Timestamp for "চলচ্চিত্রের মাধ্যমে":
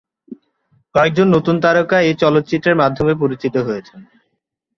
2.23-3.13